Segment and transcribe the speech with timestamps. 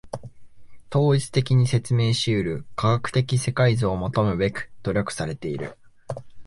[0.91, 5.77] 統一的に説明し得る科学的世界像を求むべく努力されている。